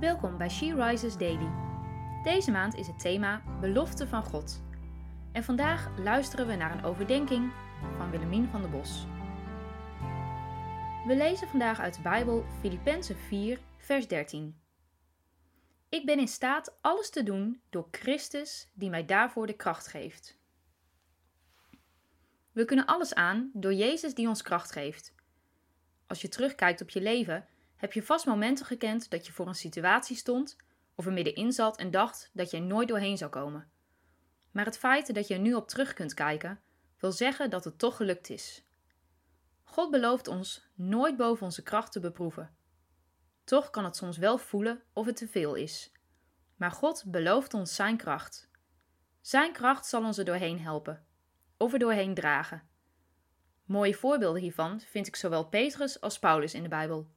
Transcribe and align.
Welkom 0.00 0.38
bij 0.38 0.48
She 0.48 0.74
Rises 0.74 1.16
Daily. 1.16 1.50
Deze 2.22 2.50
maand 2.50 2.74
is 2.74 2.86
het 2.86 2.98
thema 2.98 3.42
Belofte 3.60 4.06
van 4.06 4.22
God. 4.22 4.62
En 5.32 5.44
vandaag 5.44 5.98
luisteren 5.98 6.46
we 6.46 6.54
naar 6.54 6.72
een 6.72 6.84
overdenking 6.84 7.52
van 7.96 8.10
Willemien 8.10 8.48
van 8.48 8.60
der 8.60 8.70
Bos. 8.70 9.06
We 11.06 11.16
lezen 11.16 11.48
vandaag 11.48 11.80
uit 11.80 11.94
de 11.94 12.02
Bijbel 12.02 12.44
Filippenzen 12.60 13.16
4, 13.16 13.58
vers 13.76 14.08
13. 14.08 14.60
Ik 15.88 16.06
ben 16.06 16.18
in 16.18 16.28
staat 16.28 16.78
alles 16.80 17.10
te 17.10 17.22
doen 17.22 17.60
door 17.70 17.88
Christus 17.90 18.70
die 18.74 18.90
mij 18.90 19.04
daarvoor 19.04 19.46
de 19.46 19.56
kracht 19.56 19.86
geeft. 19.86 20.38
We 22.52 22.64
kunnen 22.64 22.86
alles 22.86 23.14
aan 23.14 23.50
door 23.54 23.74
Jezus 23.74 24.14
die 24.14 24.28
ons 24.28 24.42
kracht 24.42 24.72
geeft. 24.72 25.14
Als 26.06 26.20
je 26.20 26.28
terugkijkt 26.28 26.80
op 26.80 26.90
je 26.90 27.00
leven, 27.00 27.46
heb 27.78 27.92
je 27.92 28.02
vast 28.02 28.26
momenten 28.26 28.66
gekend 28.66 29.10
dat 29.10 29.26
je 29.26 29.32
voor 29.32 29.46
een 29.46 29.54
situatie 29.54 30.16
stond 30.16 30.56
of 30.94 31.06
er 31.06 31.12
middenin 31.12 31.52
zat 31.52 31.78
en 31.78 31.90
dacht 31.90 32.30
dat 32.32 32.50
je 32.50 32.56
er 32.56 32.62
nooit 32.62 32.88
doorheen 32.88 33.18
zou 33.18 33.30
komen. 33.30 33.70
Maar 34.50 34.64
het 34.64 34.78
feit 34.78 35.14
dat 35.14 35.28
je 35.28 35.34
er 35.34 35.40
nu 35.40 35.54
op 35.54 35.68
terug 35.68 35.92
kunt 35.92 36.14
kijken, 36.14 36.60
wil 36.98 37.12
zeggen 37.12 37.50
dat 37.50 37.64
het 37.64 37.78
toch 37.78 37.96
gelukt 37.96 38.30
is. 38.30 38.64
God 39.62 39.90
belooft 39.90 40.28
ons 40.28 40.68
nooit 40.74 41.16
boven 41.16 41.44
onze 41.44 41.62
kracht 41.62 41.92
te 41.92 42.00
beproeven. 42.00 42.56
Toch 43.44 43.70
kan 43.70 43.84
het 43.84 43.96
soms 43.96 44.16
wel 44.16 44.38
voelen 44.38 44.82
of 44.92 45.06
het 45.06 45.16
te 45.16 45.28
veel 45.28 45.54
is. 45.54 45.92
Maar 46.56 46.70
God 46.70 47.04
belooft 47.06 47.54
ons 47.54 47.74
Zijn 47.74 47.96
kracht. 47.96 48.48
Zijn 49.20 49.52
kracht 49.52 49.86
zal 49.86 50.04
ons 50.04 50.18
er 50.18 50.24
doorheen 50.24 50.60
helpen, 50.60 51.06
of 51.56 51.72
er 51.72 51.78
doorheen 51.78 52.14
dragen. 52.14 52.68
Mooie 53.64 53.94
voorbeelden 53.94 54.42
hiervan 54.42 54.80
vind 54.80 55.06
ik 55.06 55.16
zowel 55.16 55.44
Petrus 55.48 56.00
als 56.00 56.18
Paulus 56.18 56.54
in 56.54 56.62
de 56.62 56.68
Bijbel. 56.68 57.10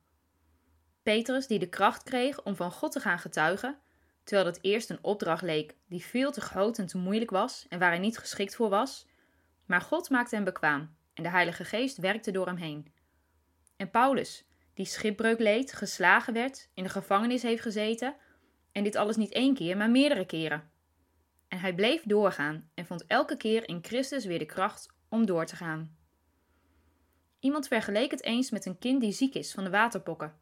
Petrus 1.03 1.47
die 1.47 1.59
de 1.59 1.69
kracht 1.69 2.03
kreeg 2.03 2.43
om 2.43 2.55
van 2.55 2.71
God 2.71 2.91
te 2.91 2.99
gaan 2.99 3.19
getuigen, 3.19 3.79
terwijl 4.23 4.47
het 4.47 4.59
eerst 4.61 4.89
een 4.89 5.03
opdracht 5.03 5.41
leek 5.41 5.75
die 5.87 6.05
veel 6.05 6.31
te 6.31 6.41
groot 6.41 6.77
en 6.77 6.87
te 6.87 6.97
moeilijk 6.97 7.31
was 7.31 7.65
en 7.69 7.79
waar 7.79 7.89
hij 7.89 7.99
niet 7.99 8.17
geschikt 8.17 8.55
voor 8.55 8.69
was, 8.69 9.07
maar 9.65 9.81
God 9.81 10.09
maakte 10.09 10.35
hem 10.35 10.43
bekwaam 10.43 10.95
en 11.13 11.23
de 11.23 11.29
Heilige 11.29 11.65
Geest 11.65 11.97
werkte 11.97 12.31
door 12.31 12.45
hem 12.45 12.55
heen. 12.55 12.93
En 13.77 13.89
Paulus, 13.89 14.45
die 14.73 14.85
schipbreuk 14.85 15.39
leed, 15.39 15.73
geslagen 15.73 16.33
werd, 16.33 16.69
in 16.73 16.83
de 16.83 16.89
gevangenis 16.89 17.41
heeft 17.41 17.61
gezeten, 17.61 18.15
en 18.71 18.83
dit 18.83 18.95
alles 18.95 19.15
niet 19.15 19.31
één 19.31 19.53
keer, 19.53 19.77
maar 19.77 19.89
meerdere 19.89 20.25
keren. 20.25 20.69
En 21.47 21.59
hij 21.59 21.75
bleef 21.75 22.03
doorgaan 22.05 22.69
en 22.73 22.85
vond 22.85 23.05
elke 23.05 23.37
keer 23.37 23.67
in 23.67 23.79
Christus 23.81 24.25
weer 24.25 24.39
de 24.39 24.45
kracht 24.45 24.93
om 25.09 25.25
door 25.25 25.45
te 25.45 25.55
gaan. 25.55 25.95
Iemand 27.39 27.67
vergeleek 27.67 28.11
het 28.11 28.23
eens 28.23 28.49
met 28.49 28.65
een 28.65 28.77
kind 28.77 29.01
die 29.01 29.11
ziek 29.11 29.35
is 29.35 29.53
van 29.53 29.63
de 29.63 29.69
waterpokken. 29.69 30.39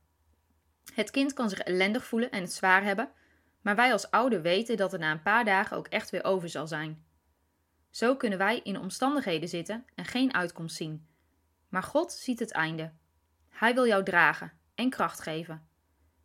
Het 0.93 1.11
kind 1.11 1.33
kan 1.33 1.49
zich 1.49 1.59
ellendig 1.59 2.05
voelen 2.05 2.31
en 2.31 2.41
het 2.41 2.53
zwaar 2.53 2.83
hebben, 2.83 3.11
maar 3.61 3.75
wij 3.75 3.91
als 3.91 4.11
ouder 4.11 4.41
weten 4.41 4.77
dat 4.77 4.91
het 4.91 5.01
na 5.01 5.11
een 5.11 5.21
paar 5.21 5.45
dagen 5.45 5.77
ook 5.77 5.87
echt 5.87 6.09
weer 6.09 6.23
over 6.23 6.49
zal 6.49 6.67
zijn. 6.67 7.03
Zo 7.89 8.15
kunnen 8.15 8.37
wij 8.37 8.59
in 8.63 8.79
omstandigheden 8.79 9.49
zitten 9.49 9.85
en 9.95 10.05
geen 10.05 10.33
uitkomst 10.33 10.75
zien. 10.75 11.07
Maar 11.69 11.83
God 11.83 12.11
ziet 12.11 12.39
het 12.39 12.51
einde. 12.51 12.91
Hij 13.49 13.73
wil 13.73 13.87
jou 13.87 14.03
dragen 14.03 14.51
en 14.75 14.89
kracht 14.89 15.21
geven. 15.21 15.67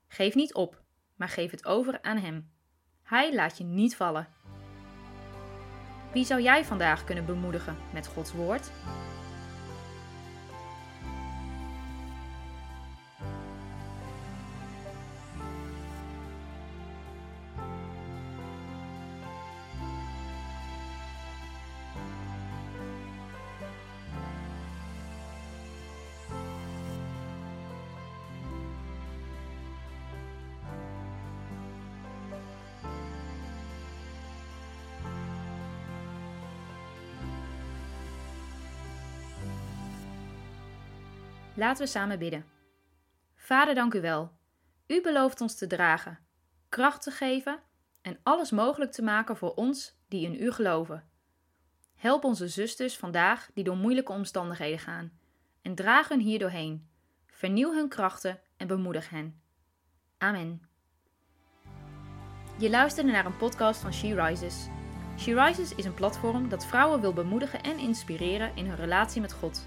Geef 0.08 0.34
niet 0.34 0.54
op, 0.54 0.82
maar 1.16 1.28
geef 1.28 1.50
het 1.50 1.64
over 1.64 2.02
aan 2.02 2.18
Hem. 2.18 2.50
Hij 3.02 3.34
laat 3.34 3.58
je 3.58 3.64
niet 3.64 3.96
vallen. 3.96 4.28
Wie 6.12 6.24
zou 6.24 6.40
jij 6.40 6.64
vandaag 6.64 7.04
kunnen 7.04 7.26
bemoedigen 7.26 7.76
met 7.92 8.06
Gods 8.06 8.32
woord? 8.32 8.70
Laten 41.56 41.84
we 41.84 41.90
samen 41.90 42.18
bidden. 42.18 42.44
Vader, 43.34 43.74
dank 43.74 43.94
u 43.94 44.00
wel. 44.00 44.32
U 44.86 45.02
belooft 45.02 45.40
ons 45.40 45.54
te 45.54 45.66
dragen, 45.66 46.18
kracht 46.68 47.02
te 47.02 47.10
geven 47.10 47.58
en 48.02 48.18
alles 48.22 48.50
mogelijk 48.50 48.92
te 48.92 49.02
maken 49.02 49.36
voor 49.36 49.54
ons 49.54 49.96
die 50.08 50.26
in 50.26 50.42
u 50.42 50.52
geloven. 50.52 51.04
Help 51.94 52.24
onze 52.24 52.48
zusters 52.48 52.96
vandaag 52.96 53.50
die 53.54 53.64
door 53.64 53.76
moeilijke 53.76 54.12
omstandigheden 54.12 54.78
gaan 54.78 55.12
en 55.62 55.74
draag 55.74 56.08
hen 56.08 56.20
hier 56.20 56.38
doorheen. 56.38 56.88
Vernieuw 57.26 57.72
hun 57.72 57.88
krachten 57.88 58.40
en 58.56 58.66
bemoedig 58.66 59.10
hen. 59.10 59.40
Amen. 60.18 60.62
Je 62.58 62.70
luisterde 62.70 63.10
naar 63.10 63.26
een 63.26 63.36
podcast 63.36 63.80
van 63.80 63.92
She 63.92 64.14
Rises. 64.14 64.66
She 65.18 65.44
Rises 65.44 65.74
is 65.74 65.84
een 65.84 65.94
platform 65.94 66.48
dat 66.48 66.66
vrouwen 66.66 67.00
wil 67.00 67.12
bemoedigen 67.12 67.62
en 67.62 67.78
inspireren 67.78 68.56
in 68.56 68.66
hun 68.66 68.76
relatie 68.76 69.20
met 69.20 69.32
God. 69.32 69.66